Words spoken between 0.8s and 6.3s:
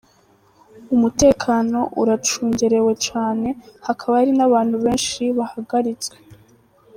Umutekano uracungerewe cane, hakaba hari n’abantu benshi bahagaritswe.